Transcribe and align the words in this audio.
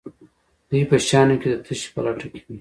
دوی 0.69 0.83
په 0.89 0.95
شیانو 1.07 1.35
کې 1.41 1.47
د 1.51 1.55
تشې 1.65 1.89
په 1.93 1.99
لټه 2.05 2.27
کې 2.33 2.41
وي. 2.47 2.57